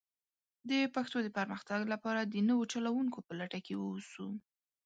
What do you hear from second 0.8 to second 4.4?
پښتو د پرمختګ لپاره د نوو چلوونکو په لټه کې ووسو.